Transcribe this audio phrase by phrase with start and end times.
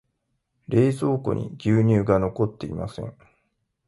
[0.67, 3.13] 冷蔵庫に牛乳が残っていません。